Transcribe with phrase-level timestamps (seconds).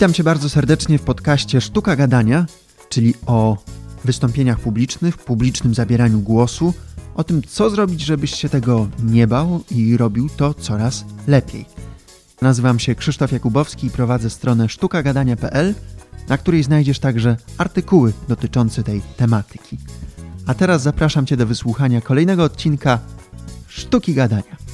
[0.00, 2.46] Witam Cię bardzo serdecznie w podcaście Sztuka Gadania,
[2.88, 3.56] czyli o
[4.04, 6.74] wystąpieniach publicznych, publicznym zabieraniu głosu,
[7.14, 11.64] o tym, co zrobić, żebyś się tego nie bał i robił to coraz lepiej.
[12.42, 15.74] Nazywam się Krzysztof Jakubowski i prowadzę stronę sztukagadania.pl,
[16.28, 19.78] na której znajdziesz także artykuły dotyczące tej tematyki.
[20.46, 22.98] A teraz zapraszam Cię do wysłuchania kolejnego odcinka
[23.68, 24.69] Sztuki Gadania.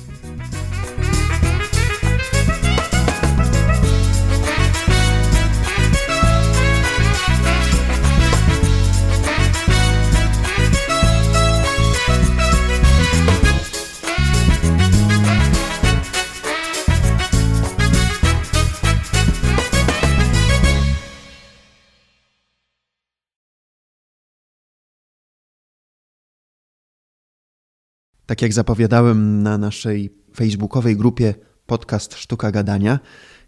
[28.27, 31.35] Tak jak zapowiadałem na naszej facebookowej grupie
[31.67, 32.99] podcast Sztuka Gadania,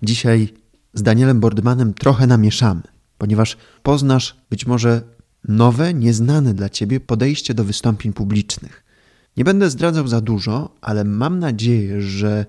[0.02, 0.48] dzisiaj
[0.94, 2.82] z Danielem Bordmanem trochę namieszamy,
[3.18, 5.02] ponieważ poznasz być może
[5.48, 8.84] nowe, nieznane dla ciebie podejście do wystąpień publicznych.
[9.36, 12.46] Nie będę zdradzał za dużo, ale mam nadzieję, że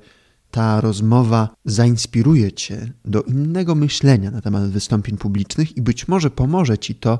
[0.51, 6.77] ta rozmowa zainspiruje cię do innego myślenia na temat wystąpień publicznych i być może pomoże
[6.77, 7.19] ci to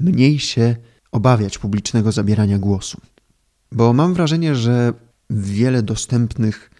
[0.00, 0.76] mniej się
[1.12, 3.00] obawiać publicznego zabierania głosu.
[3.74, 4.92] Bo mam wrażenie, że
[5.30, 6.70] wiele dostępnych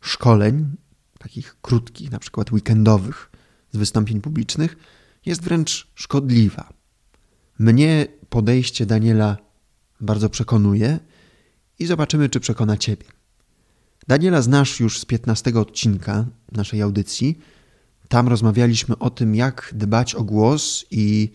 [0.00, 0.76] szkoleń,
[1.18, 3.30] takich krótkich, na przykład weekendowych,
[3.72, 4.76] z wystąpień publicznych,
[5.26, 6.72] jest wręcz szkodliwa.
[7.58, 9.36] Mnie podejście Daniela
[10.00, 10.98] bardzo przekonuje
[11.78, 13.06] i zobaczymy, czy przekona Ciebie.
[14.08, 17.38] Daniela znasz już z 15 odcinka naszej audycji.
[18.08, 21.30] Tam rozmawialiśmy o tym, jak dbać o głos i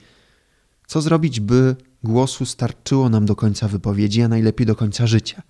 [0.87, 5.43] co zrobić, by głosu starczyło nam do końca wypowiedzi, a najlepiej do końca życia.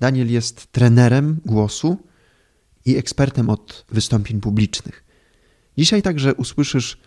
[0.00, 1.96] Daniel jest trenerem głosu
[2.84, 5.04] i ekspertem od wystąpień publicznych.
[5.78, 7.00] Dzisiaj także usłyszysz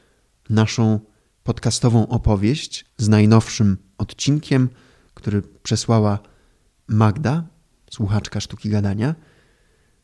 [0.50, 1.00] naszą
[1.44, 4.70] podcastową opowieść z najnowszym odcinkiem,
[5.14, 6.20] który przesłała
[6.88, 7.48] Magda,
[7.92, 9.16] słuchaczka sztuki gadania.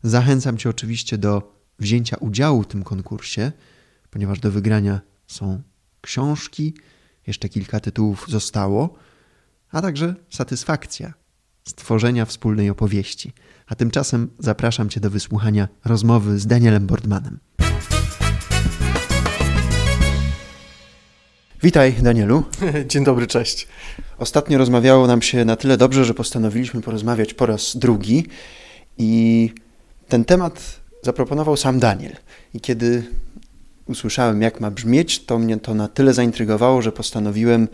[0.03, 3.51] Zachęcam Cię oczywiście do wzięcia udziału w tym konkursie,
[4.09, 5.61] ponieważ do wygrania są
[6.01, 6.73] książki,
[7.29, 8.95] jeszcze kilka tytułów zostało,
[9.71, 11.13] a także satysfakcja
[11.67, 13.33] stworzenia wspólnej opowieści.
[13.67, 17.39] A tymczasem zapraszam Cię do wysłuchania rozmowy z Danielem Bordmanem.
[21.63, 22.43] Witaj, Danielu.
[22.91, 23.67] Dzień dobry, cześć.
[24.17, 28.25] Ostatnio rozmawiało nam się na tyle dobrze, że postanowiliśmy porozmawiać po raz drugi
[28.97, 29.53] i
[30.07, 32.15] ten temat zaproponował sam Daniel.
[32.53, 33.03] I kiedy
[33.89, 37.67] usłyszałem, jak ma brzmieć, to mnie to na tyle zaintrygowało, że postanowiłem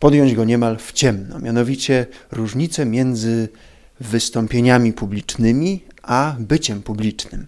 [0.00, 1.38] podjąć go niemal w ciemno.
[1.38, 3.48] Mianowicie różnicę między
[4.00, 7.46] wystąpieniami publicznymi a byciem publicznym.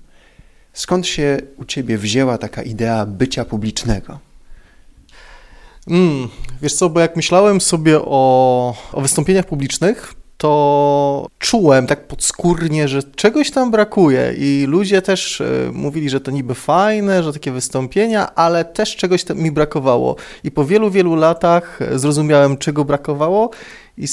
[0.72, 4.18] Skąd się u ciebie wzięła taka idea bycia publicznego?
[5.88, 6.28] Mm,
[6.62, 13.02] wiesz co, bo jak myślałem sobie o, o wystąpieniach publicznych, to czułem tak podskórnie, że
[13.02, 18.34] czegoś tam brakuje i ludzie też e, mówili, że to niby fajne, że takie wystąpienia,
[18.34, 20.16] ale też czegoś mi brakowało.
[20.44, 23.50] I po wielu, wielu latach e, zrozumiałem, czego brakowało
[23.98, 24.06] i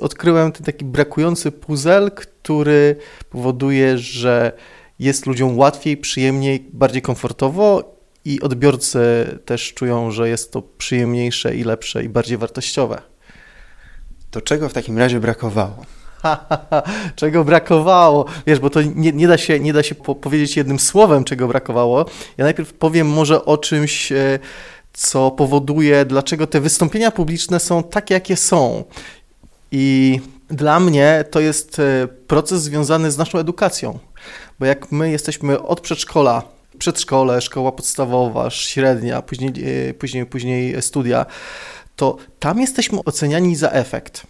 [0.00, 2.96] odkryłem ten taki brakujący puzzle, który
[3.30, 4.52] powoduje, że
[4.98, 9.00] jest ludziom łatwiej, przyjemniej, bardziej komfortowo i odbiorcy
[9.44, 13.02] też czują, że jest to przyjemniejsze i lepsze i bardziej wartościowe.
[14.30, 15.84] To czego w takim razie brakowało?
[17.16, 18.24] czego brakowało?
[18.46, 21.48] Wiesz, bo to nie, nie da się, nie da się po powiedzieć jednym słowem, czego
[21.48, 22.06] brakowało.
[22.38, 24.38] Ja najpierw powiem może o czymś, e,
[24.92, 28.84] co powoduje, dlaczego te wystąpienia publiczne są takie, jakie są.
[29.72, 33.98] I dla mnie to jest e, proces związany z naszą edukacją.
[34.58, 36.42] Bo jak my jesteśmy od przedszkola,
[36.78, 39.52] przedszkole, szkoła podstawowa, średnia, później,
[39.88, 41.26] e, później, później studia,
[42.00, 44.26] to tam jesteśmy oceniani za efekt.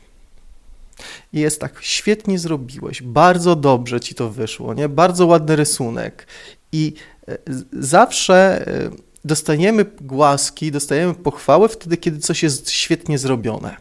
[1.33, 4.89] I jest tak, świetnie zrobiłeś, bardzo dobrze ci to wyszło, nie?
[4.89, 6.27] Bardzo ładny rysunek.
[6.72, 6.94] I
[7.28, 7.39] e,
[7.72, 8.91] zawsze e,
[9.24, 13.77] dostajemy głaski, dostajemy pochwały wtedy, kiedy coś jest świetnie zrobione.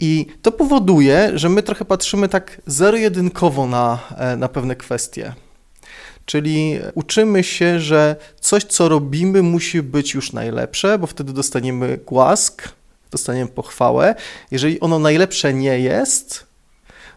[0.00, 5.34] I to powoduje, że my trochę patrzymy tak zero-jedynkowo na, e, na pewne kwestie.
[6.26, 12.68] Czyli uczymy się, że coś, co robimy, musi być już najlepsze, bo wtedy dostaniemy głask,
[13.10, 14.14] dostaniemy pochwałę.
[14.50, 16.46] Jeżeli ono najlepsze nie jest,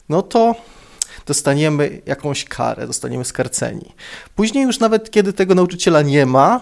[0.10, 0.56] no to
[1.26, 3.94] dostaniemy jakąś karę, dostaniemy skarceni.
[4.36, 6.62] Później już nawet kiedy tego nauczyciela nie ma,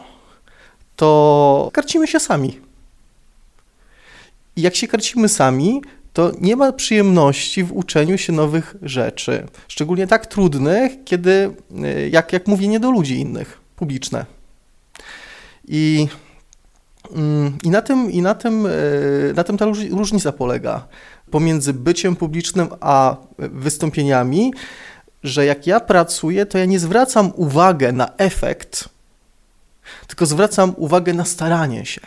[0.96, 2.60] to karcimy się sami.
[4.56, 5.82] I jak się karcimy sami,
[6.14, 11.52] to nie ma przyjemności w uczeniu się nowych rzeczy, szczególnie tak trudnych, kiedy,
[11.86, 14.26] y, jak, jak mówienie do ludzi innych, publiczne.
[15.68, 16.08] I,
[17.16, 18.70] mm, i, na, tym, i na, tym, e,
[19.36, 20.88] na tym ta różnica polega
[21.32, 24.54] pomiędzy byciem publicznym a wystąpieniami,
[25.24, 28.90] że jak ja pracuję, to ja nie zwracam uwagę na efekt,
[30.08, 32.02] tylko zwracam uwagę na staranie się.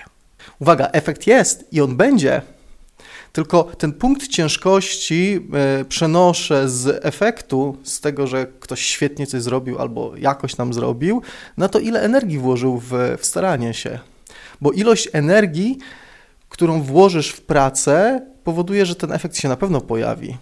[0.61, 2.43] Uwaga, efekt jest i on będzie,
[3.37, 9.79] tylko ten punkt ciężkości e, przenoszę z efektu, z tego, że ktoś świetnie coś zrobił
[9.79, 11.23] albo jakoś nam zrobił,
[11.57, 13.99] na to, ile energii włożył w, w staranie się.
[14.61, 15.79] Bo ilość energii,
[16.49, 20.37] którą włożysz w pracę, powoduje, że ten efekt się na pewno pojawi.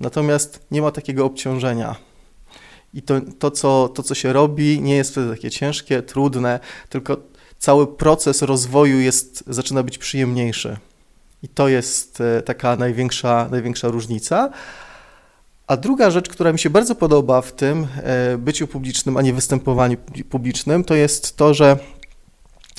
[0.00, 1.96] Natomiast nie ma takiego obciążenia.
[2.94, 7.16] I to, to, co, to, co się robi, nie jest wtedy takie ciężkie, trudne, tylko
[7.58, 10.76] cały proces rozwoju jest, zaczyna być przyjemniejszy.
[11.42, 14.50] I to jest e, taka największa, największa różnica.
[15.66, 19.32] A druga rzecz, która mi się bardzo podoba w tym e, byciu publicznym, a nie
[19.32, 19.96] występowaniu
[20.30, 21.78] publicznym, to jest to, że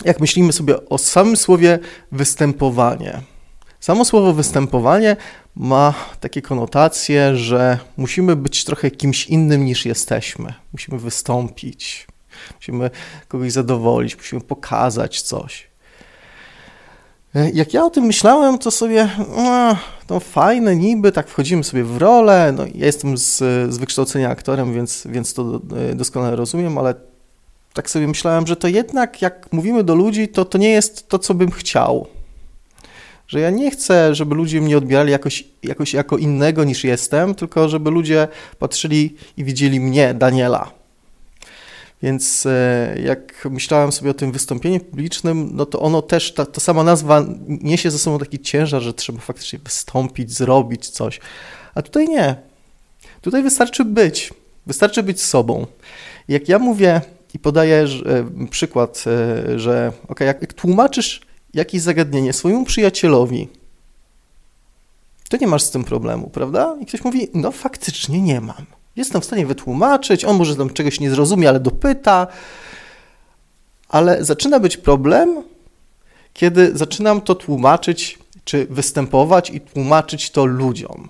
[0.05, 1.79] jak myślimy sobie o samym słowie
[2.11, 3.21] występowanie,
[3.79, 5.15] samo słowo występowanie
[5.55, 10.53] ma takie konotacje, że musimy być trochę kimś innym niż jesteśmy.
[10.71, 12.07] Musimy wystąpić,
[12.55, 12.89] musimy
[13.27, 15.68] kogoś zadowolić, musimy pokazać coś.
[17.35, 19.77] E, jak ja o tym myślałem, to sobie, no,
[20.09, 22.53] no fajne, niby, tak wchodzimy sobie w rolę.
[22.57, 23.37] No, ja jestem z,
[23.73, 25.61] z wykształcenia aktorem, więc, więc to
[25.91, 26.95] e, doskonale rozumiem, ale
[27.73, 31.19] tak sobie myślałem, że to jednak jak mówimy do ludzi, to to nie jest to,
[31.19, 32.07] co bym chciał.
[33.27, 37.69] Że ja nie chcę, żeby ludzie mnie odbierali jakoś, jakoś jako innego niż jestem, tylko
[37.69, 38.27] żeby ludzie
[38.59, 40.78] patrzyli i widzieli mnie, Daniela.
[42.03, 46.61] Więc e, jak myślałem sobie o tym wystąpieniu publicznym, no to ono też, ta, ta
[46.61, 51.19] sama nazwa niesie ze sobą taki ciężar, że trzeba faktycznie wystąpić, zrobić coś.
[51.75, 52.35] A tutaj nie.
[53.21, 54.33] Tutaj wystarczy być.
[54.67, 55.67] Wystarczy być sobą.
[56.27, 57.01] Jak ja mówię
[57.33, 61.21] i podaję e, przykład, e, że ok, jak, jak tłumaczysz
[61.53, 63.47] jakieś zagadnienie swojemu przyjacielowi,
[65.29, 66.77] to nie masz z tym problemu, prawda?
[66.81, 68.78] I ktoś mówi, no faktycznie nie mam.
[68.99, 72.27] Jestem w stanie wytłumaczyć, on może tam czegoś nie zrozumie, ale dopyta.
[73.89, 75.43] Ale zaczyna być problem,
[76.33, 81.09] kiedy zaczynam to tłumaczyć, czy występować i tłumaczyć to ludziom.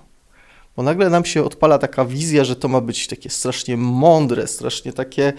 [0.76, 4.92] Bo nagle nam się odpala taka wizja, że to ma być takie strasznie mądre, strasznie
[4.92, 5.32] takie.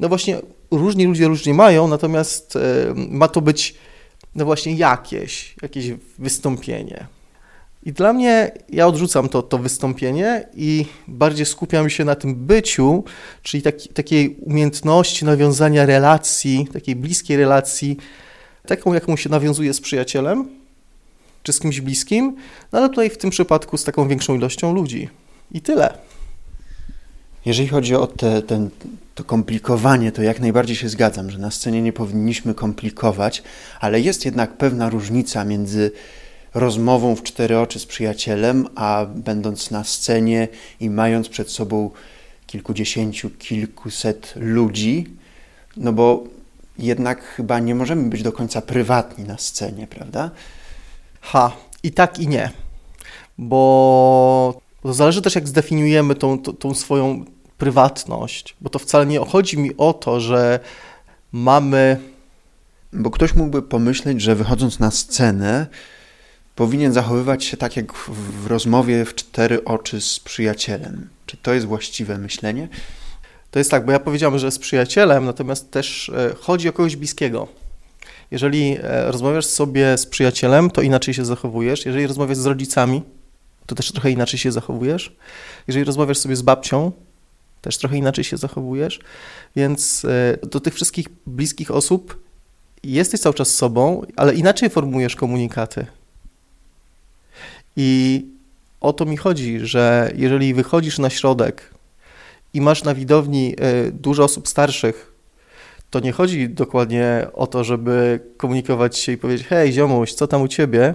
[0.00, 2.58] No właśnie, różni ludzie różnie mają, natomiast
[2.94, 3.74] ma to być,
[4.34, 5.86] no właśnie, jakieś, jakieś
[6.18, 7.06] wystąpienie.
[7.86, 13.04] I dla mnie, ja odrzucam to, to wystąpienie i bardziej skupiam się na tym byciu,
[13.42, 17.96] czyli taki, takiej umiejętności nawiązania relacji, takiej bliskiej relacji,
[18.66, 20.48] taką, jaką się nawiązuje z przyjacielem
[21.42, 22.36] czy z kimś bliskim,
[22.72, 25.08] no ale tutaj w tym przypadku z taką większą ilością ludzi.
[25.52, 25.98] I tyle.
[27.44, 28.70] Jeżeli chodzi o te, ten,
[29.14, 33.42] to komplikowanie, to jak najbardziej się zgadzam, że na scenie nie powinniśmy komplikować,
[33.80, 35.90] ale jest jednak pewna różnica między
[36.56, 40.48] rozmową w cztery oczy z przyjacielem, a będąc na scenie
[40.80, 41.90] i mając przed sobą
[42.46, 45.06] kilkudziesięciu, kilkuset ludzi,
[45.76, 46.24] no bo
[46.78, 50.30] jednak chyba nie możemy być do końca prywatni na scenie, prawda?
[51.20, 52.50] Ha, i tak i nie.
[53.38, 57.24] Bo to zależy też, jak zdefiniujemy tą, tą, tą swoją
[57.58, 60.60] prywatność, bo to wcale nie chodzi mi o to, że
[61.32, 62.00] mamy.
[62.92, 65.66] Bo ktoś mógłby pomyśleć, że wychodząc na scenę,
[66.56, 71.08] powinien zachowywać się tak jak w rozmowie w cztery oczy z przyjacielem.
[71.26, 72.68] Czy to jest właściwe myślenie?
[73.50, 76.96] To jest tak, bo ja powiedziałem, że z przyjacielem, natomiast też e, chodzi o kogoś
[76.96, 77.48] bliskiego.
[78.30, 81.86] Jeżeli e, rozmawiasz sobie z przyjacielem, to inaczej się zachowujesz.
[81.86, 83.02] Jeżeli rozmawiasz z rodzicami,
[83.66, 85.16] to też trochę inaczej się zachowujesz.
[85.66, 86.92] Jeżeli rozmawiasz sobie z babcią,
[87.62, 89.00] też trochę inaczej się zachowujesz.
[89.56, 92.20] Więc e, do tych wszystkich bliskich osób
[92.84, 95.86] jesteś cały czas sobą, ale inaczej formułujesz komunikaty.
[97.76, 98.24] I
[98.80, 101.70] o to mi chodzi, że jeżeli wychodzisz na środek
[102.54, 105.12] i masz na widowni e, dużo osób starszych,
[105.90, 110.42] to nie chodzi dokładnie o to, żeby komunikować się i powiedzieć: Hej, ziomuś, co tam
[110.42, 110.94] u ciebie?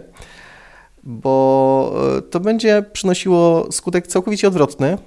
[1.04, 4.98] Bo e, to będzie przynosiło skutek całkowicie odwrotny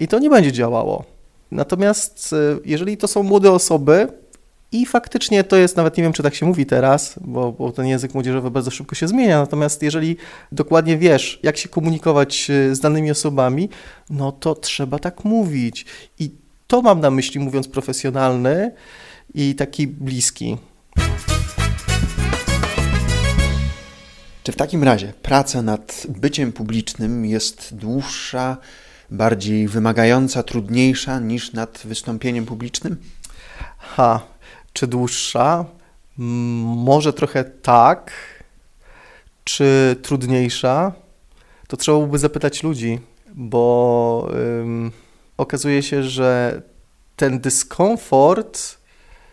[0.00, 1.04] i to nie będzie działało.
[1.50, 4.08] Natomiast e, jeżeli to są młode osoby,
[4.74, 7.86] i faktycznie to jest, nawet nie wiem, czy tak się mówi teraz, bo, bo, ten
[7.86, 9.40] język młodzieżowy bardzo szybko się zmienia.
[9.40, 10.16] Natomiast jeżeli
[10.52, 13.68] dokładnie wiesz, jak się komunikować e, z danymi osobami,
[14.10, 15.86] no to trzeba tak mówić.
[16.18, 16.30] I
[16.66, 18.72] to mam na myśli, mówiąc profesjonalny
[19.34, 20.56] i taki bliski.
[24.42, 28.56] Czy w takim razie praca nad byciem publicznym jest dłuższa,
[29.10, 32.96] bardziej wymagająca, trudniejsza niż nad wystąpieniem publicznym?
[33.78, 34.33] Ha,
[34.74, 35.64] czy dłuższa?
[36.18, 38.12] Może trochę tak,
[39.44, 40.92] czy trudniejsza,
[41.68, 43.00] to trzeba byłoby zapytać ludzi,
[43.34, 44.28] bo
[44.60, 44.92] ym,
[45.36, 46.62] okazuje się, że
[47.16, 48.78] ten dyskomfort,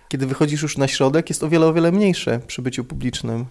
[0.09, 3.45] kiedy wychodzisz już na środek, jest o wiele, o wiele mniejszy przy byciu publicznym,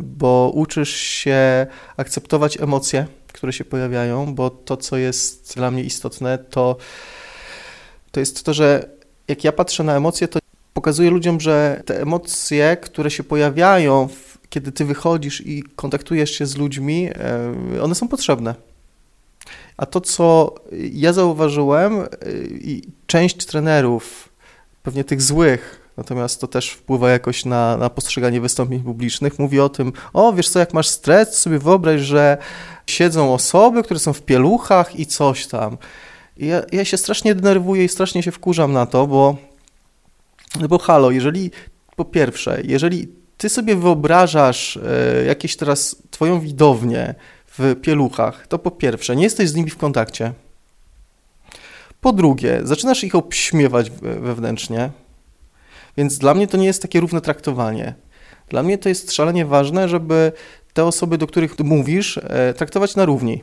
[0.00, 6.38] bo uczysz się akceptować emocje, które się pojawiają, bo to, co jest dla mnie istotne,
[6.38, 6.76] to,
[8.10, 8.88] to jest to, że
[9.28, 10.38] jak ja patrzę na emocje, to
[10.76, 14.08] pokazuję ludziom, że te emocje, które się pojawiają,
[14.50, 17.08] kiedy ty wychodzisz i kontaktujesz się z ludźmi,
[17.76, 18.54] e, one są potrzebne.
[19.76, 20.54] A to, co
[20.92, 22.06] ja zauważyłem, e,
[22.50, 24.28] i część trenerów,
[24.82, 29.68] pewnie tych złych, natomiast to też wpływa jakoś na, na postrzeganie wystąpień publicznych, mówi o
[29.68, 32.38] tym, o wiesz co, jak masz stres, sobie wyobraź, że
[32.86, 35.78] siedzą osoby, które są w pieluchach i coś tam.
[36.36, 39.36] I ja, ja się strasznie denerwuję i strasznie się wkurzam na to, bo,
[40.60, 41.50] no bo halo, jeżeli
[41.96, 47.14] po pierwsze, jeżeli ty sobie wyobrażasz e, jakieś teraz twoją widownię
[47.58, 50.32] w pieluchach, to po pierwsze, nie jesteś z nimi w kontakcie.
[52.00, 54.90] Po drugie, zaczynasz ich obśmiewać wewnętrznie,
[55.96, 57.94] więc dla mnie to nie jest takie równe traktowanie.
[58.48, 60.32] Dla mnie to jest szalenie ważne, żeby
[60.72, 63.42] te osoby, do których mówisz, e, traktować na równi.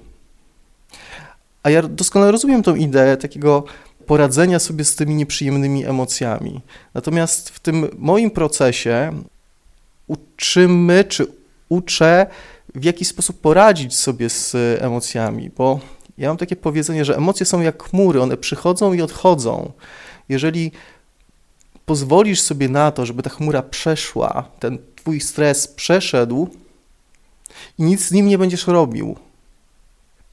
[1.64, 3.64] A ja doskonale rozumiem tą ideę takiego
[4.06, 6.62] poradzenia sobie z tymi nieprzyjemnymi emocjami.
[6.94, 9.12] Natomiast w tym moim procesie
[10.08, 11.28] uczymy, czy
[11.70, 12.28] uczę,
[12.76, 15.80] w jaki sposób poradzić sobie z emocjami, bo
[16.18, 19.72] ja mam takie powiedzenie, że emocje są jak chmury, one przychodzą i odchodzą.
[20.30, 20.72] Jeżeli
[21.86, 26.50] pozwolisz sobie na to, żeby ta chmura przeszła, ten twój stres przeszedł
[27.80, 29.16] i nic z nim nie będziesz robił,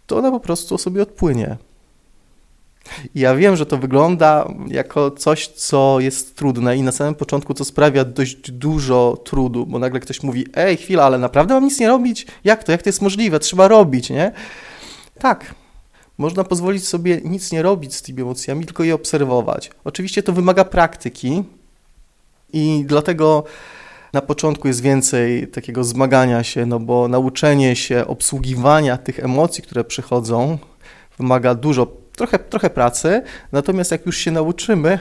[0.06, 1.56] to ona po prostu sobie odpłynie.
[3.14, 7.64] Ja wiem, że to wygląda jako coś, co jest trudne i na samym początku to
[7.64, 11.88] sprawia dość dużo trudu, bo nagle ktoś mówi, ej, chwila, ale naprawdę mam nic nie
[11.88, 12.26] robić?
[12.44, 12.72] Jak to?
[12.72, 13.38] Jak to jest możliwe?
[13.38, 14.32] Trzeba robić, nie?
[15.18, 15.54] Tak,
[16.18, 19.70] można pozwolić sobie nic nie robić z tymi emocjami, tylko je obserwować.
[19.84, 21.44] Oczywiście to wymaga praktyki
[22.52, 23.44] i dlatego
[24.12, 29.84] na początku jest więcej takiego zmagania się, no bo nauczenie się obsługiwania tych emocji, które
[29.84, 30.58] przychodzą,
[31.18, 33.22] wymaga dużo trochę, trochę pracy,
[33.52, 34.98] natomiast jak już się nauczymy,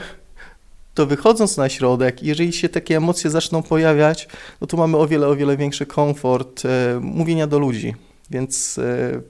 [0.94, 4.28] to wychodząc na środek, jeżeli się takie emocje zaczną pojawiać,
[4.60, 7.94] no to mamy o wiele, o wiele większy komfort e, mówienia do ludzi,
[8.30, 9.20] więc, e,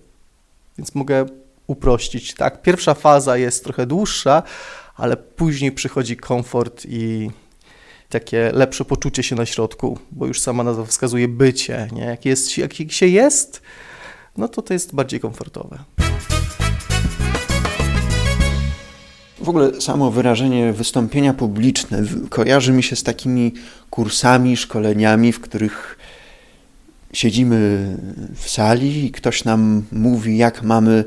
[0.78, 1.26] więc mogę
[1.66, 2.34] uprościć.
[2.34, 4.42] Tak, pierwsza faza jest trochę dłuższa,
[4.96, 7.30] ale później przychodzi komfort i
[8.08, 12.04] takie lepsze poczucie się na środku, bo już sama nazwa wskazuje bycie, nie?
[12.04, 13.62] Jak, jest, jak się jest,
[14.36, 15.78] no to to jest bardziej komfortowe.
[19.40, 23.52] W ogóle samo wyrażenie wystąpienia publiczne kojarzy mi się z takimi
[23.90, 25.98] kursami, szkoleniami, w których
[27.12, 27.96] siedzimy
[28.34, 31.04] w sali i ktoś nam mówi, jak mamy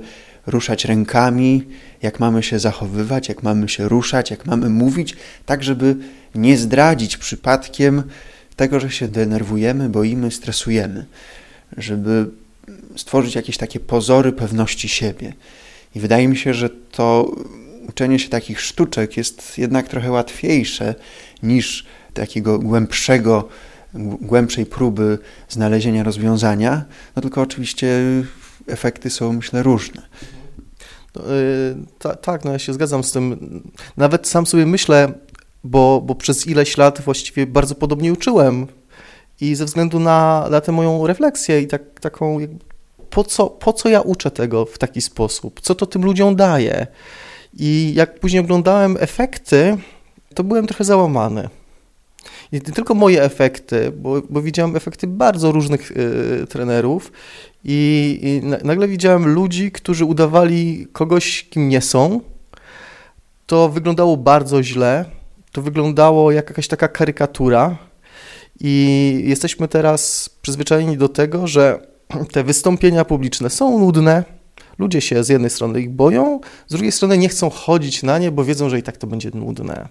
[0.47, 1.63] ruszać rękami,
[2.01, 5.95] jak mamy się zachowywać, jak mamy się ruszać, jak mamy mówić, tak żeby
[6.35, 8.03] nie zdradzić przypadkiem
[8.55, 11.05] tego, że się denerwujemy, boimy, stresujemy,
[11.77, 12.29] żeby
[12.95, 15.33] stworzyć jakieś takie pozory pewności siebie.
[15.95, 17.35] I wydaje mi się, że to
[17.89, 20.95] uczenie się takich sztuczek jest jednak trochę łatwiejsze
[21.43, 23.47] niż takiego głębszego,
[24.21, 26.85] głębszej próby znalezienia rozwiązania,
[27.15, 28.01] no tylko oczywiście
[28.67, 30.01] efekty są, myślę, różne.
[31.15, 33.61] No, yy, ta, tak, no ja się zgadzam z tym.
[33.97, 35.13] Nawet sam sobie myślę,
[35.63, 38.67] bo, bo przez ileś lat właściwie bardzo podobnie uczyłem
[39.41, 42.37] i ze względu na, na tę moją refleksję i tak, taką,
[43.09, 45.61] po co, po co ja uczę tego w taki sposób?
[45.61, 46.87] Co to tym ludziom daje?
[47.53, 49.77] I jak później oglądałem efekty,
[50.35, 51.49] to byłem trochę załamany.
[52.51, 57.11] I nie tylko moje efekty, bo, bo widziałem efekty bardzo różnych y, trenerów
[57.63, 62.21] i, i nagle widziałem ludzi, którzy udawali kogoś, kim nie są.
[63.45, 65.05] To wyglądało bardzo źle,
[65.51, 67.77] to wyglądało jak jakaś taka karykatura
[68.59, 71.87] i jesteśmy teraz przyzwyczajeni do tego, że
[72.31, 74.23] te wystąpienia publiczne są nudne,
[74.83, 78.31] Ludzie się z jednej strony ich boją, z drugiej strony nie chcą chodzić na nie,
[78.31, 79.87] bo wiedzą, że i tak to będzie nudne.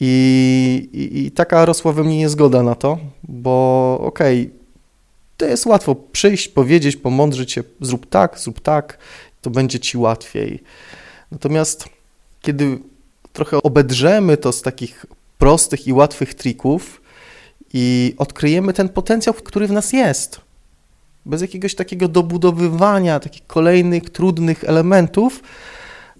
[0.00, 4.58] I, i, i taka rosła we mnie niezgoda na to, bo okej, okay,
[5.36, 8.98] to jest łatwo przyjść, powiedzieć, pomądrzyć się, zrób tak, zrób tak,
[9.42, 10.62] to będzie ci łatwiej.
[11.30, 11.84] Natomiast
[12.42, 12.78] kiedy
[13.32, 15.06] trochę obedrzemy to z takich
[15.38, 17.00] prostych i łatwych trików
[17.72, 20.40] i odkryjemy ten potencjał, który w nas jest,
[21.26, 25.42] bez jakiegoś takiego dobudowywania takich kolejnych trudnych elementów,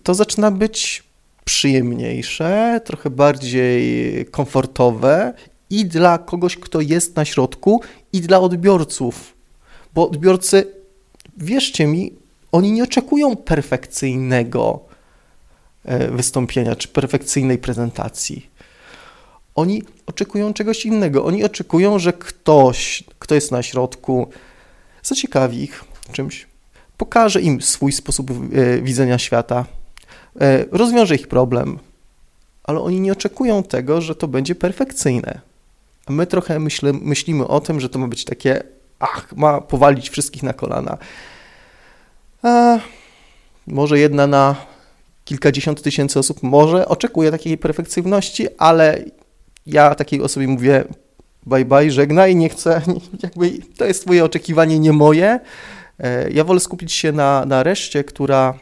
[0.02, 1.04] to zaczyna być
[1.44, 5.34] przyjemniejsze, trochę bardziej komfortowe
[5.70, 7.80] i dla kogoś, kto jest na środku,
[8.12, 9.34] i dla odbiorców.
[9.94, 10.66] Bo odbiorcy,
[11.36, 12.12] wierzcie mi,
[12.52, 14.80] oni nie oczekują perfekcyjnego
[15.84, 18.50] e, wystąpienia czy perfekcyjnej prezentacji.
[19.54, 21.24] Oni oczekują czegoś innego.
[21.24, 24.28] Oni oczekują, że ktoś, kto jest na środku,
[25.06, 26.46] zaciekawi ich czymś,
[26.96, 29.64] pokaże im swój sposób e, widzenia świata,
[30.40, 31.78] e, rozwiąże ich problem,
[32.64, 35.40] ale oni nie oczekują tego, że to będzie perfekcyjne.
[36.06, 38.62] A my trochę myśli, myślimy o tym, że to ma być takie,
[38.98, 40.98] ach, ma powalić wszystkich na kolana.
[42.42, 42.78] A
[43.66, 44.56] może jedna na
[45.24, 49.04] kilkadziesiąt tysięcy osób może oczekuje takiej perfekcyjności, ale
[49.66, 50.84] ja takiej osobie mówię
[51.46, 52.82] bye bye, żegnaj, nie chcę,
[53.22, 55.40] jakby to jest twoje oczekiwanie, nie moje.
[55.98, 58.54] E, ja wolę skupić się na, na reszcie, która,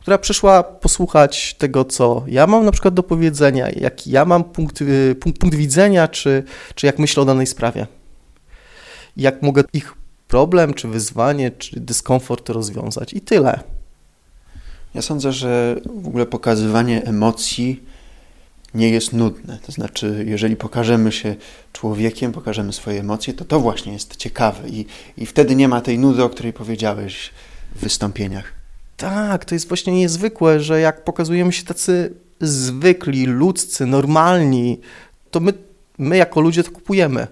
[0.00, 4.80] która przyszła posłuchać tego, co ja mam na przykład do powiedzenia, jaki ja mam punkt,
[4.80, 6.42] y, punkt, punkt widzenia, czy,
[6.74, 7.86] czy jak myślę o danej sprawie.
[9.16, 9.94] Jak mogę ich
[10.28, 13.60] problem, czy wyzwanie, czy dyskomfort rozwiązać i tyle.
[14.94, 17.82] Ja sądzę, że w ogóle pokazywanie emocji
[18.74, 19.58] nie jest nudne.
[19.66, 21.36] To znaczy, jeżeli pokażemy się
[21.72, 25.98] człowiekiem, pokażemy swoje emocje, to to właśnie jest ciekawe i, i wtedy nie ma tej
[25.98, 27.30] nudy, o której powiedziałeś
[27.74, 28.52] w wystąpieniach.
[28.96, 34.80] Tak, to jest właśnie niezwykłe, że jak pokazujemy się tacy zwykli, ludzcy, normalni,
[35.30, 35.52] to my,
[35.98, 37.26] my jako ludzie to kupujemy.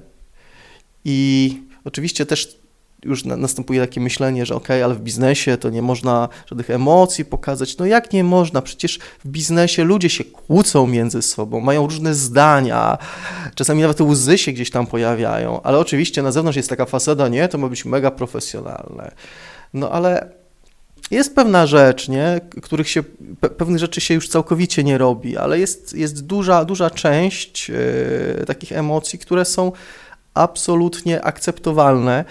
[1.05, 2.62] I oczywiście też
[3.05, 7.25] już na, następuje takie myślenie, że ok, ale w biznesie to nie można żadnych emocji
[7.25, 7.77] pokazać.
[7.79, 8.63] No jak nie można?
[8.63, 12.99] Przecież w biznesie ludzie się kłócą między sobą, mają różne zdania,
[13.55, 17.49] czasami nawet łzy się gdzieś tam pojawiają, ale oczywiście na zewnątrz jest taka fasada, nie,
[17.49, 19.13] to ma być mega profesjonalne.
[19.75, 20.33] No ale
[21.11, 23.03] jest pewna rzecz, nie, których się,
[23.41, 28.45] pe, pewnych rzeczy się już całkowicie nie robi, ale jest, jest duża, duża część yy,
[28.47, 29.73] takich emocji, które są
[30.35, 32.25] absolutnie akceptowalne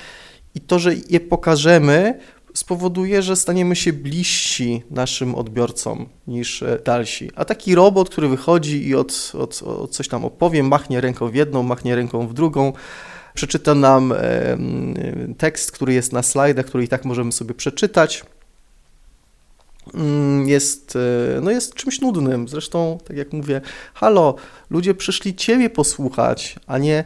[0.56, 2.20] i to, że je pokażemy,
[2.54, 7.32] spowoduje, że staniemy się bliżsi naszym odbiorcom niż e, dalsi.
[7.36, 11.36] A taki robot, który wychodzi i od, od, od coś tam opowie, machnie ręką w
[11.36, 12.74] jedną, machnie ręką w drugą,
[13.34, 14.18] przeczyta nam e,
[15.38, 18.24] tekst, który jest na slajdach, który i tak możemy sobie przeczytać,
[20.46, 22.48] jest, e, no jest czymś nudnym.
[22.48, 23.62] Zresztą, tak jak mówię,
[23.94, 24.36] halo,
[24.70, 27.04] ludzie przyszli Ciebie posłuchać, a nie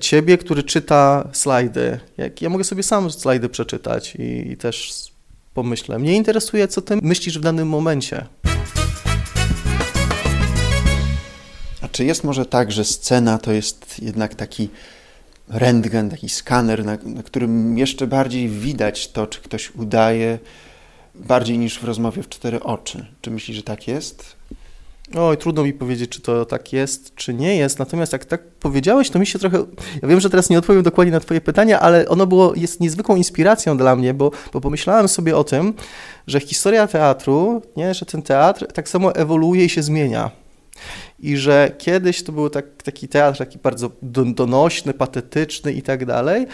[0.00, 2.00] ciebie, który czyta slajdy.
[2.16, 5.08] Jak ja mogę sobie sam slajdy przeczytać i, i też
[5.54, 5.98] pomyślę.
[5.98, 8.26] Mnie interesuje, co ty myślisz w danym momencie.
[11.82, 14.68] A czy jest może tak, że scena to jest jednak taki
[15.48, 20.38] rentgen, taki skaner, na, na, którym jeszcze bardziej widać to, czy ktoś udaje,
[21.18, 23.06] bardziej niż w rozmowie w cztery oczy?
[23.20, 24.36] Czy myślisz, że tak jest?
[25.16, 27.78] Oj, trudno mi powiedzieć, czy to tak jest, czy nie jest.
[27.78, 29.58] Natomiast jak tak powiedziałeś, to mi się trochę.
[30.02, 33.16] Ja wiem, że teraz nie odpowiem dokładnie na Twoje pytania, ale ono było, jest niezwykłą
[33.16, 35.74] inspiracją dla mnie, bo, bo pomyślałem sobie o tym,
[36.26, 40.30] że historia teatru, nie, że ten teatr tak samo ewoluuje i się zmienia.
[41.18, 46.46] I że kiedyś to był tak, taki teatr, taki bardzo donośny, patetyczny i tak dalej,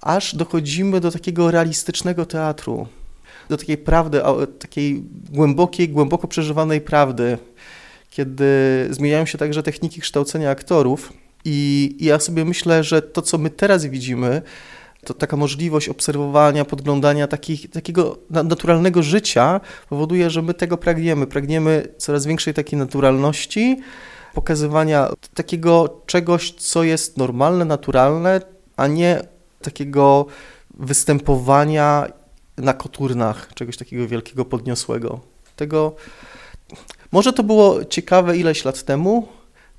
[0.00, 2.86] aż dochodzimy do takiego realistycznego teatru,
[3.50, 4.20] do takiej prawdy,
[4.58, 7.38] takiej głębokiej, głęboko przeżywanej prawdy
[8.10, 11.12] kiedy zmieniają się także techniki kształcenia aktorów.
[11.44, 14.42] I, ja sobie myślę, że to, co my teraz widzimy,
[15.04, 21.26] to taka możliwość obserwowania, podglądania takich, takiego naturalnego życia powoduje, że my tego pragniemy.
[21.26, 23.80] Pragniemy coraz większej takiej naturalności,
[24.34, 28.40] pokazywania takiego czegoś, co jest normalne, naturalne,
[28.76, 29.22] a nie
[29.62, 30.26] takiego
[30.74, 32.06] występowania
[32.60, 35.20] na koturnach, czegoś takiego wielkiego, podniosłego.
[35.56, 35.96] Tego
[37.12, 39.28] może to było ciekawe ileś lat temu.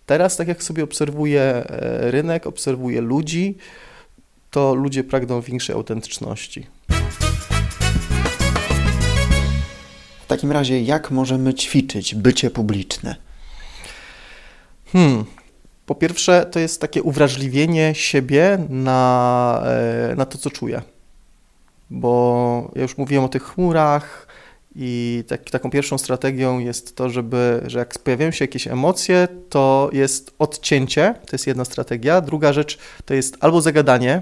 [0.06, 3.58] Teraz, tak jak sobie obserwuję e, rynek, obserwuję ludzi,
[4.52, 6.68] to ludzie pragną większej autentyczności.
[10.22, 13.16] W takim razie, jak możemy ćwiczyć bycie publiczne?
[14.92, 15.26] Hmm.
[15.86, 19.64] Po pierwsze, to jest takie uwrażliwienie siebie na,
[20.12, 20.82] e, na to, co czuję.
[21.92, 24.28] Bo ja już mówiłem o tych chmurach,
[24.76, 29.90] i tak, taką pierwszą strategią jest to, żeby, że jak pojawiają się jakieś emocje, to
[29.94, 32.22] jest odcięcie, to jest jedna strategia.
[32.22, 34.22] Druga rzecz to jest albo zagadanie,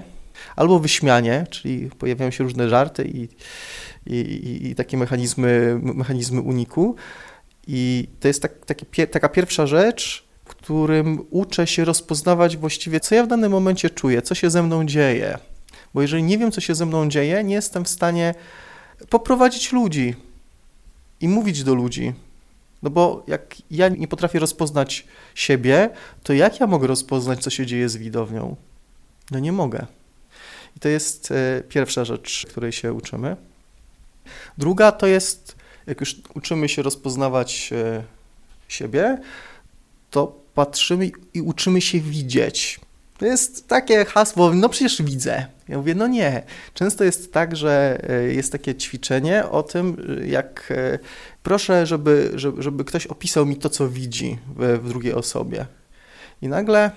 [0.56, 3.28] albo wyśmianie, czyli pojawiają się różne żarty i,
[4.06, 6.96] i, i, i takie mechanizmy, mechanizmy uniku.
[7.66, 13.24] I to jest tak, taki, taka pierwsza rzecz, którym uczę się rozpoznawać właściwie, co ja
[13.24, 15.38] w danym momencie czuję, co się ze mną dzieje.
[15.94, 18.34] Bo jeżeli nie wiem, co się ze mną dzieje, nie jestem w stanie
[19.08, 20.14] poprowadzić ludzi,
[21.20, 22.12] i mówić do ludzi.
[22.82, 25.90] No bo jak ja nie potrafię rozpoznać siebie,
[26.22, 28.56] to jak ja mogę rozpoznać, co się dzieje z widownią?
[29.30, 29.86] No nie mogę.
[30.76, 33.36] I to jest e, pierwsza rzecz, której się uczymy.
[34.58, 38.02] Druga to jest, jak już uczymy się rozpoznawać e,
[38.68, 39.18] siebie,
[40.10, 42.80] to patrzymy i uczymy się widzieć.
[43.20, 45.46] To jest takie hasło, no przecież widzę.
[45.68, 46.42] Ja mówię, no nie.
[46.74, 50.72] Często jest tak, że e, jest takie ćwiczenie o tym, jak
[51.42, 55.66] proszę, żeby, żeby, żeby ktoś opisał mi to, co widzi w, w drugiej osobie.
[56.42, 56.90] I nagle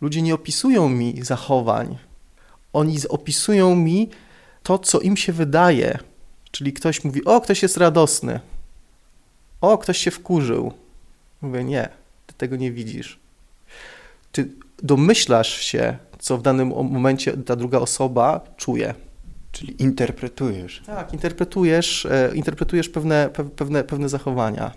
[0.00, 1.98] ludzie nie opisują mi zachowań,
[2.72, 4.10] oni opisują mi
[4.62, 5.98] to, co im się wydaje.
[6.50, 8.40] Czyli ktoś mówi, o, ktoś jest radosny.
[9.60, 10.72] O, ktoś się wkurzył.
[11.42, 11.88] Mówię, nie,
[12.26, 13.18] ty tego nie widzisz.
[14.32, 14.48] Ty
[14.82, 18.94] domyślasz się, co w danym momencie ta druga osoba czuje.
[19.52, 20.82] Czyli interpretujesz.
[20.86, 24.72] Tak, interpretujesz, e, interpretujesz pewne, pewne, pewne zachowania.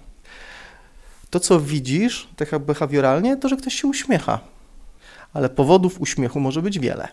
[1.29, 4.39] To, co widzisz, tak behawioralnie, to, że ktoś się uśmiecha.
[5.33, 7.07] Ale powodów uśmiechu może być wiele.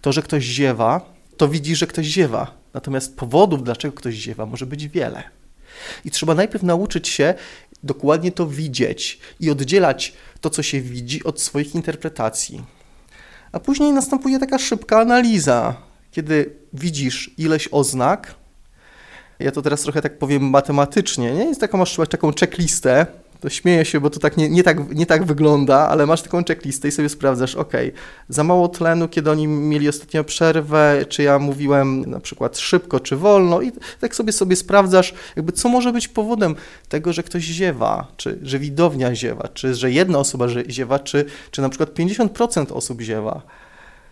[0.00, 1.00] To, że ktoś ziewa,
[1.36, 2.54] to widzi, że ktoś ziewa.
[2.74, 5.22] Natomiast powodów, dlaczego ktoś ziewa, może być wiele.
[6.04, 7.34] I trzeba najpierw nauczyć się
[7.82, 12.62] dokładnie to widzieć i oddzielać to, co się widzi, od swoich interpretacji.
[13.52, 15.74] A później następuje taka szybka analiza,
[16.10, 18.34] kiedy widzisz ileś oznak.
[19.38, 21.44] Ja to teraz trochę tak powiem matematycznie, nie?
[21.44, 23.06] Jest taką, masz taką checklistę,
[23.42, 26.44] to śmieję się, bo to tak nie, nie, tak, nie tak wygląda, ale masz taką
[26.44, 27.72] checklistę i sobie sprawdzasz, ok,
[28.28, 33.16] za mało tlenu, kiedy oni mieli ostatnio przerwę, czy ja mówiłem na przykład szybko, czy
[33.16, 36.54] wolno i tak sobie sobie sprawdzasz, jakby co może być powodem
[36.88, 41.62] tego, że ktoś ziewa, czy że widownia ziewa, czy że jedna osoba ziewa, czy, czy
[41.62, 43.42] na przykład 50% osób ziewa.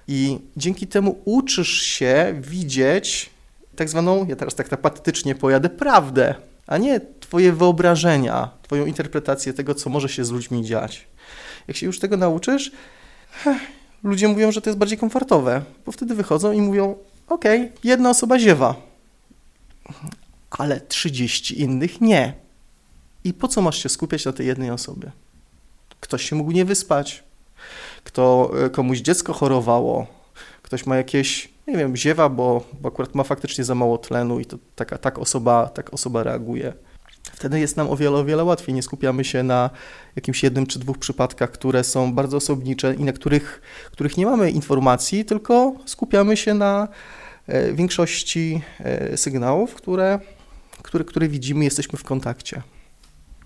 [0.08, 3.30] I dzięki temu uczysz się widzieć
[3.76, 6.34] tak zwaną, ja teraz tak, tak patetycznie pojadę, prawdę,
[6.70, 11.06] a nie Twoje wyobrażenia, Twoją interpretację tego, co może się z ludźmi dziać.
[11.68, 12.72] Jak się już tego nauczysz,
[14.02, 16.96] ludzie mówią, że to jest bardziej komfortowe, bo wtedy wychodzą i mówią:
[17.28, 17.44] OK,
[17.84, 18.74] jedna osoba ziewa,
[20.50, 22.34] ale 30 innych nie.
[23.24, 25.10] I po co masz się skupiać na tej jednej osobie?
[26.00, 27.24] Ktoś się mógł nie wyspać,
[28.04, 30.06] kto, e, komuś dziecko chorowało,
[30.62, 34.46] ktoś ma jakieś, nie wiem, ziewa, bo, bo akurat ma faktycznie za mało tlenu i
[34.46, 36.72] to taka tak osoba, tak osoba reaguje.
[37.22, 38.74] Wtedy jest nam o wiele, o wiele łatwiej.
[38.74, 39.70] Nie skupiamy się na
[40.16, 44.50] jakimś jednym czy dwóch przypadkach, które są bardzo osobnicze i na których, których nie mamy
[44.50, 46.88] informacji, tylko skupiamy się na
[47.46, 50.18] e, większości e, sygnałów, które,
[50.82, 52.62] które, które widzimy, jesteśmy w kontakcie.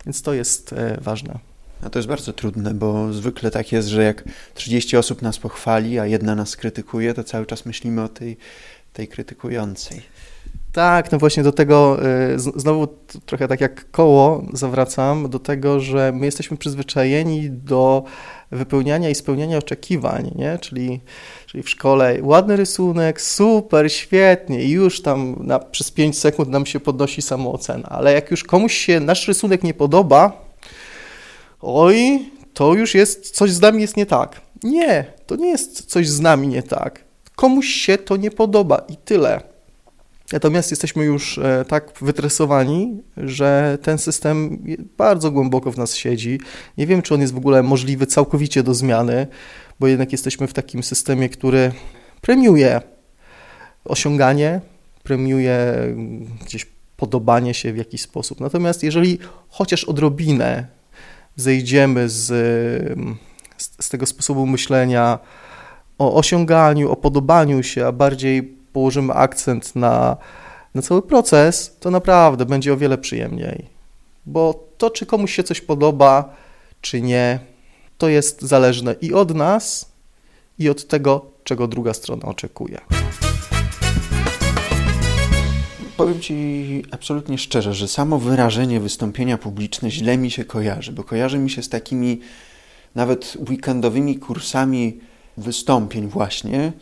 [0.07, 1.54] Więc to jest e, ważne.
[1.83, 5.99] A to jest bardzo trudne, bo zwykle tak jest, że jak 30 osób nas pochwali,
[5.99, 8.37] a jedna nas krytykuje, to cały czas myślimy o tej,
[8.93, 10.03] tej krytykującej.
[10.75, 11.99] Tak, no właśnie do tego,
[12.35, 12.89] y, znowu
[13.27, 18.05] trochę tak jak koło zawracam, do tego, że my jesteśmy przyzwyczajeni do
[18.51, 20.59] wypełniania i spełniania oczekiwań, nie?
[20.59, 21.01] Czyli,
[21.47, 26.67] czyli w szkole ładny rysunek, super, świetnie i już tam na, przez 5 sekund nam
[26.67, 30.44] się podnosi samoocena, ale jak już komuś się nasz rysunek nie podoba,
[31.65, 34.41] oj, to już jest, coś z nami jest nie tak.
[34.63, 37.05] Nie, to nie jest coś z nami nie tak.
[37.37, 39.41] Komuś się to nie podoba i tyle.
[40.33, 44.65] Natomiast jesteśmy już e, tak wytresowani, że ten system
[44.97, 46.41] bardzo głęboko w nas siedzi.
[46.79, 49.27] Nie wiem, czy on jest w ogóle możliwy całkowicie do zmiany,
[49.81, 51.73] bo jednak jesteśmy w takim systemie, który
[52.21, 52.81] premiuje
[53.85, 54.61] osiąganie,
[55.03, 55.59] premiuje
[56.47, 58.41] gdzieś podobanie się w jakiś sposób.
[58.41, 60.67] Natomiast jeżeli chociaż odrobinę
[61.37, 62.27] zejdziemy z,
[63.81, 65.19] z tego sposobu myślenia
[65.99, 68.43] o osiąganiu, o podobaniu się, a bardziej
[68.73, 70.17] położymy akcent na,
[70.75, 73.67] na cały proces, to naprawdę będzie o wiele przyjemniej.
[74.27, 76.35] Bo to, czy komuś się coś podoba,
[76.81, 77.41] czy nie,
[77.99, 79.93] to jest zależne i od nas,
[80.59, 82.81] i od tego, czego druga strona oczekuje.
[85.97, 91.39] Powiem Ci absolutnie szczerze, że samo wyrażenie wystąpienia publiczne źle mi się kojarzy, bo kojarzy
[91.39, 92.21] mi się z takimi
[92.95, 95.01] nawet weekendowymi kursami
[95.37, 96.73] wystąpień właśnie,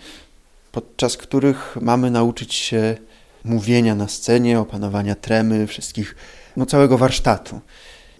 [0.72, 2.96] podczas których mamy nauczyć się
[3.44, 6.16] mówienia na scenie, opanowania tremy, wszystkich,
[6.56, 7.60] no całego warsztatu.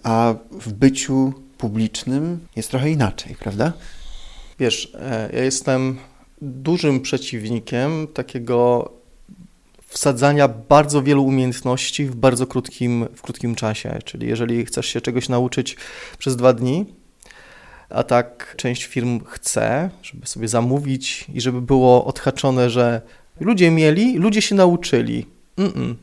[0.03, 3.73] A w byciu publicznym jest trochę inaczej, prawda?
[4.59, 5.97] Wiesz, e, ja jestem
[6.41, 8.91] dużym przeciwnikiem takiego
[9.93, 13.99] wsadzania bardzo wielu umiejętności w bardzo krótkim, w krótkim czasie.
[14.05, 15.77] Czyli jeżeli chcesz się czegoś nauczyć
[16.17, 16.85] przez dwa dni,
[17.89, 23.01] a tak część firm chce, żeby sobie zamówić i żeby było odhaczone, że
[23.39, 25.25] ludzie mieli, ludzie się nauczyli.
[25.57, 25.95] Mm -mm.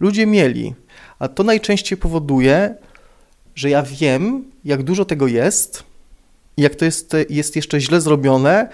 [0.00, 0.74] Ludzie mieli,
[1.18, 2.74] A to najczęściej powoduje,
[3.54, 5.82] że ja wiem, jak dużo tego jest,
[6.56, 8.68] i jak to jest, jest jeszcze źle zrobione,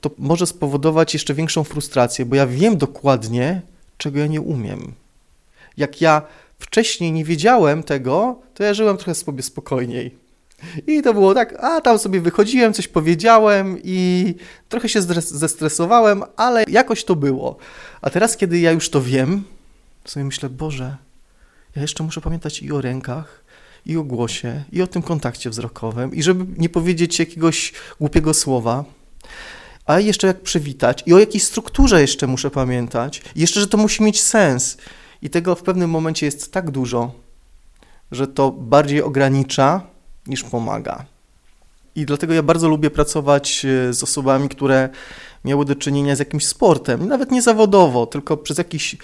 [0.00, 3.62] to może spowodować jeszcze większą frustrację, bo ja wiem dokładnie,
[3.96, 4.92] czego ja nie umiem.
[5.76, 6.22] Jak ja
[6.58, 10.22] wcześniej nie wiedziałem tego, to ja żyłem trochę sobie spokojniej.
[10.86, 14.34] I to było tak, a tam sobie wychodziłem, coś powiedziałem i
[14.68, 17.56] trochę się zestresowałem, ale jakoś to było.
[18.02, 19.44] A teraz, kiedy ja już to wiem,
[20.04, 20.96] sobie myślę, Boże,
[21.76, 23.44] ja jeszcze muszę pamiętać i o rękach,
[23.86, 28.84] i o głosie, i o tym kontakcie wzrokowym, i żeby nie powiedzieć jakiegoś głupiego słowa,
[29.86, 33.78] a jeszcze jak przywitać, i o jakiej strukturze jeszcze muszę pamiętać, i jeszcze, że to
[33.78, 34.76] musi mieć sens.
[35.22, 37.12] I tego w pewnym momencie jest tak dużo,
[38.12, 39.80] że to bardziej ogranicza
[40.26, 41.04] niż pomaga.
[41.94, 44.88] I dlatego ja bardzo lubię pracować e, z osobami, które
[45.44, 48.96] miały do czynienia z jakimś sportem, nawet nie zawodowo, tylko przez jakiś,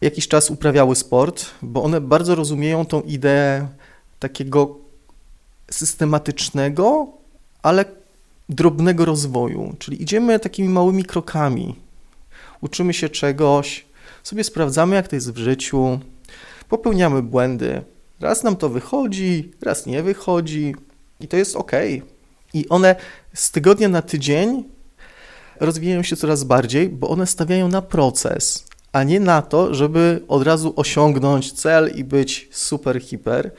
[0.00, 3.68] jakiś czas uprawiały sport, bo one bardzo rozumieją tą ideę
[4.18, 4.76] takiego
[5.70, 7.06] systematycznego,
[7.62, 7.84] ale
[8.50, 9.74] drobnego rozwoju.
[9.78, 11.76] Czyli idziemy takimi małymi krokami,
[12.60, 13.84] uczymy się czegoś,
[14.22, 16.00] sobie sprawdzamy, jak to jest w życiu,
[16.68, 17.82] popełniamy błędy.
[18.20, 20.74] Raz nam to wychodzi, raz nie wychodzi
[21.20, 21.72] i to jest ok.
[22.54, 22.96] I one
[23.34, 24.64] z tygodnia na tydzień
[25.60, 30.42] rozwijają się coraz bardziej, bo one stawiają na proces, a nie na to, żeby od
[30.42, 33.50] razu osiągnąć cel i być super, hiper,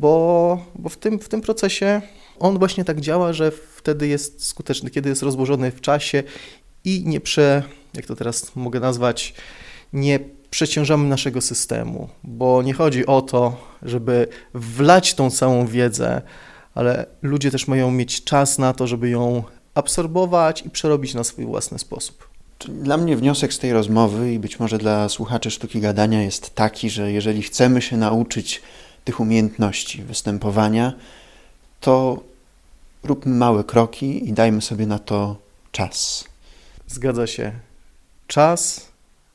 [0.00, 2.02] bo, bo w, tym, w tym procesie
[2.38, 6.22] on właśnie tak działa, że wtedy jest skuteczny, kiedy jest rozłożony w czasie
[6.84, 7.62] i nie prze,
[7.94, 9.34] jak to teraz mogę nazwać,
[9.92, 10.20] nie
[10.50, 16.22] przeciążamy naszego systemu, bo nie chodzi o to, żeby wlać tą całą wiedzę,
[16.74, 19.42] ale ludzie też mają mieć czas na to, żeby ją
[19.74, 22.28] absorbować i przerobić na swój własny sposób.
[22.68, 26.90] Dla mnie wniosek z tej rozmowy i być może dla słuchaczy sztuki gadania jest taki,
[26.90, 28.62] że jeżeli chcemy się nauczyć
[29.04, 30.92] tych umiejętności występowania,
[31.80, 32.22] to
[33.02, 35.36] róbmy małe kroki i dajmy sobie na to
[35.72, 36.24] czas.
[36.86, 37.52] Zgadza się.
[38.26, 38.88] Czas,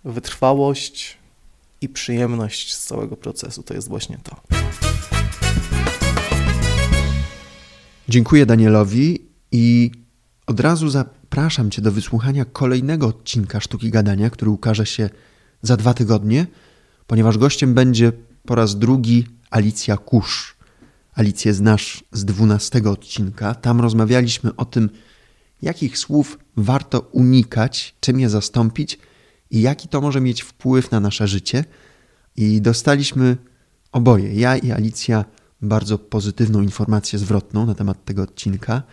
[0.03, 1.17] wytrwałość
[1.81, 4.35] i przyjemność z całego procesu to jest właśnie to.
[8.09, 9.91] Dziękuję Danielowi i
[10.47, 15.09] od razu zapraszam Cię do wysłuchania kolejnego odcinka Sztuki Gadania, który ukaże się
[15.61, 16.47] za dwa tygodnie,
[17.07, 18.11] ponieważ gościem będzie
[18.45, 20.55] po raz drugi Alicja Kusz.
[21.13, 23.55] Alicję znasz z dwunastego odcinka.
[23.55, 24.89] Tam rozmawialiśmy o tym,
[25.61, 28.99] jakich słów warto unikać, czym je zastąpić
[29.51, 31.65] i jaki to może mieć wpływ na nasze życie.
[32.35, 33.37] I dostaliśmy
[33.91, 35.25] oboje, ja i Alicja,
[35.61, 38.83] bardzo pozytywną informację zwrotną na temat tego odcinka.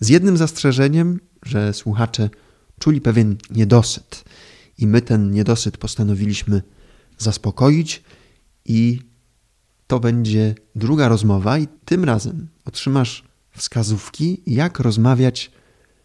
[0.00, 2.30] Z jednym zastrzeżeniem, że słuchacze
[2.78, 4.24] czuli pewien niedosyt,
[4.78, 6.62] i my ten niedosyt postanowiliśmy
[7.18, 8.02] zaspokoić
[8.64, 9.00] i
[9.90, 15.50] to będzie druga rozmowa i tym razem otrzymasz wskazówki, jak rozmawiać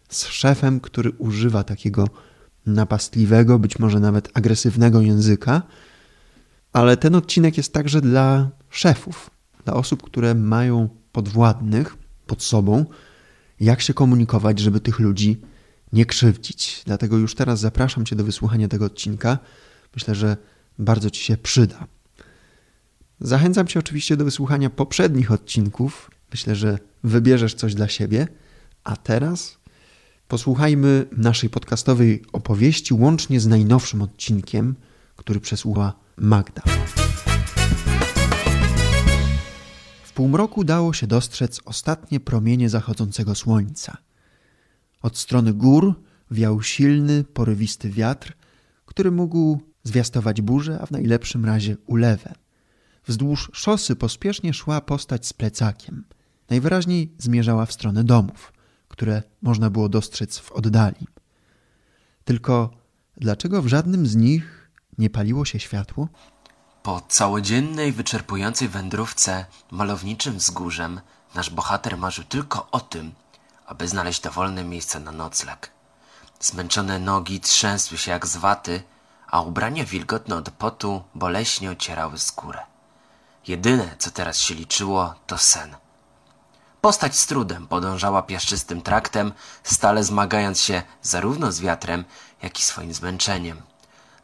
[0.08, 2.08] z szefem, który używa takiego
[2.66, 5.62] napastliwego, być może nawet agresywnego języka.
[6.72, 9.30] Ale ten odcinek jest także dla szefów,
[9.64, 11.96] dla osób, które mają podwładnych
[12.26, 12.84] pod sobą,
[13.60, 15.40] jak się komunikować, żeby tych ludzi
[15.92, 16.82] nie krzywdzić.
[16.86, 19.38] Dlatego już teraz zapraszam Cię do wysłuchania tego odcinka.
[19.94, 20.36] Myślę, że
[20.78, 21.95] bardzo Ci się przyda.
[23.20, 26.10] Zachęcam Cię oczywiście do wysłuchania poprzednich odcinków.
[26.30, 28.28] Myślę, że wybierzesz coś dla siebie.
[28.84, 29.58] A teraz
[30.28, 34.74] posłuchajmy naszej podcastowej opowieści łącznie z najnowszym odcinkiem,
[35.16, 36.62] który przesłucha Magda.
[40.04, 43.96] W półmroku dało się dostrzec ostatnie promienie zachodzącego słońca.
[45.02, 45.94] Od strony gór
[46.30, 48.32] wiał silny, porywisty wiatr,
[48.86, 52.45] który mógł zwiastować burzę, a w najlepszym razie ulewę.
[53.06, 56.04] Wzdłuż szosy pospiesznie szła postać z plecakiem.
[56.50, 58.52] Najwyraźniej zmierzała w stronę domów,
[58.88, 61.06] które można było dostrzec w oddali.
[62.24, 62.70] Tylko
[63.16, 66.08] dlaczego w żadnym z nich nie paliło się światło?
[66.82, 71.00] Po całodziennej, wyczerpującej wędrówce malowniczym wzgórzem
[71.34, 73.12] nasz bohater marzył tylko o tym,
[73.66, 75.70] aby znaleźć dowolne miejsce na nocleg.
[76.40, 78.82] Zmęczone nogi trzęsły się jak z waty,
[79.26, 82.75] a ubrania wilgotne od potu boleśnie ocierały skórę.
[83.48, 85.76] Jedyne, co teraz się liczyło, to sen.
[86.80, 89.32] Postać z trudem podążała piaszczystym traktem,
[89.62, 92.04] stale zmagając się zarówno z wiatrem,
[92.42, 93.62] jak i swoim zmęczeniem.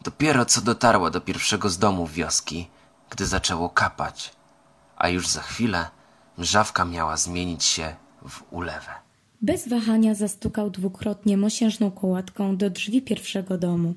[0.02, 2.68] Dopiero co dotarła do pierwszego z domów wioski,
[3.10, 4.32] gdy zaczęło kapać,
[4.96, 5.86] a już za chwilę
[6.38, 7.96] mrzawka miała zmienić się
[8.28, 8.92] w ulewę.
[9.42, 13.94] Bez wahania zastukał dwukrotnie mosiężną kołatką do drzwi pierwszego domu.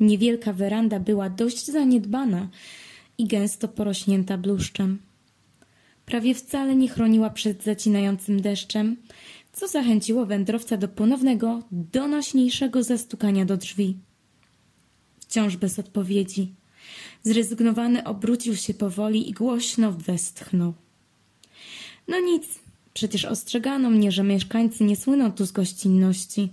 [0.00, 2.48] Niewielka weranda była dość zaniedbana
[3.18, 4.98] i gęsto porośnięta bluszczem.
[6.06, 8.96] Prawie wcale nie chroniła przed zacinającym deszczem,
[9.52, 13.96] co zachęciło wędrowca do ponownego, donośniejszego zastukania do drzwi.
[15.20, 16.54] Wciąż bez odpowiedzi.
[17.22, 20.74] Zrezygnowany obrócił się powoli i głośno westchnął.
[22.08, 22.44] No nic,
[22.94, 26.48] przecież ostrzegano mnie, że mieszkańcy nie słyną tu z gościnności.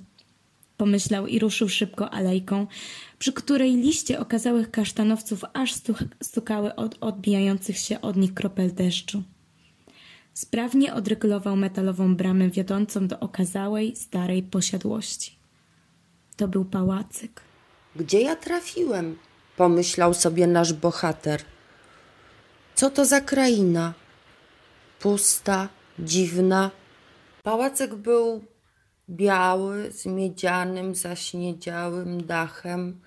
[0.81, 2.67] Pomyślał i ruszył szybko alejką,
[3.19, 5.73] przy której liście okazałych kasztanowców aż
[6.23, 9.23] stukały od odbijających się od nich kropel deszczu.
[10.33, 15.35] Sprawnie odregulował metalową bramę wiodącą do okazałej, starej posiadłości.
[16.37, 17.41] To był pałacyk.
[17.95, 19.17] Gdzie ja trafiłem?
[19.57, 21.41] Pomyślał sobie nasz bohater.
[22.75, 23.93] Co to za kraina?
[24.99, 26.71] Pusta, dziwna.
[27.43, 28.50] Pałacyk był
[29.11, 33.01] biały, z miedzianym, zaśniedziałym dachem,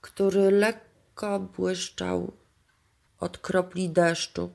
[0.00, 2.32] który lekko błyszczał
[3.20, 4.50] od kropli deszczu.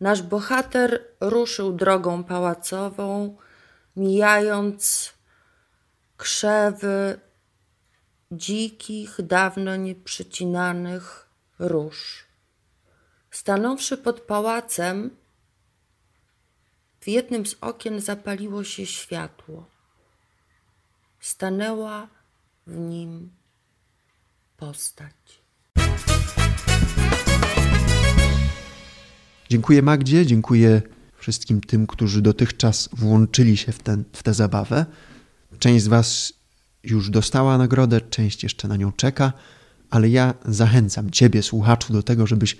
[0.00, 3.36] Nasz bohater ruszył drogą pałacową,
[3.96, 5.12] mijając
[6.16, 7.20] krzewy
[8.32, 12.24] dzikich, dawno nieprzycinanych róż.
[13.30, 15.16] Stanąwszy pod pałacem,
[17.04, 19.66] w jednym z okien zapaliło się światło.
[21.20, 22.08] Stanęła
[22.66, 23.30] w nim
[24.56, 25.14] postać.
[29.50, 30.82] Dziękuję Magdzie, dziękuję
[31.16, 34.86] wszystkim tym, którzy dotychczas włączyli się w, ten, w tę zabawę.
[35.58, 36.32] Część z Was
[36.84, 39.32] już dostała nagrodę, część jeszcze na nią czeka,
[39.90, 42.56] ale ja zachęcam Ciebie, słuchaczu, do tego, żebyś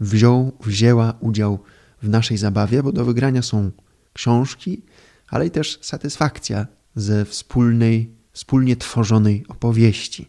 [0.00, 1.58] wziął, wzięła udział
[2.02, 3.70] w naszej zabawie, bo do wygrania są
[4.12, 4.82] książki,
[5.28, 10.28] ale i też satysfakcja ze wspólnej, wspólnie tworzonej opowieści.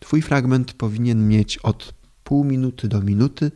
[0.00, 3.50] Twój fragment powinien mieć od pół minuty do minuty,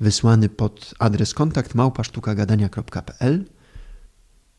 [0.00, 3.44] wysłany pod adres kontakt małpasztukagadania.pl.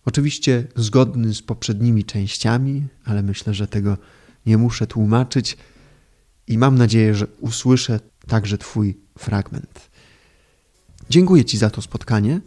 [0.05, 3.97] Oczywiście zgodny z poprzednimi częściami, ale myślę, że tego
[4.45, 5.57] nie muszę tłumaczyć
[6.47, 9.89] i mam nadzieję, że usłyszę także Twój fragment.
[11.09, 12.41] Dziękuję Ci za to spotkanie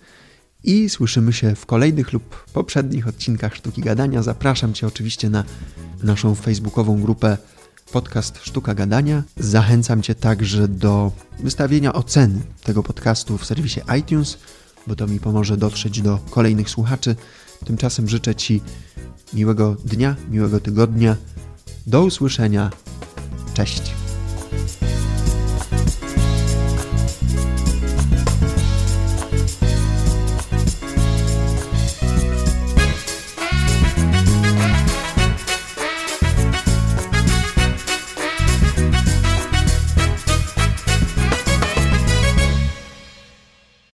[0.64, 4.23] i słyszymy się w kolejnych lub poprzednich odcinkach Sztuki Gadania.
[4.23, 5.45] Zapraszam Cię oczywiście na
[6.03, 7.38] naszą facebookową grupę
[7.92, 9.23] podcast Sztuka Gadania.
[9.37, 14.38] Zachęcam Cię także do wystawienia oceny tego podcastu w serwisie iTunes,
[14.87, 17.16] bo to mi pomoże dotrzeć do kolejnych słuchaczy.
[17.64, 18.61] Tymczasem życzę Ci
[19.33, 21.16] miłego dnia, miłego tygodnia.
[21.87, 22.71] Do usłyszenia.
[23.55, 23.83] Cześć.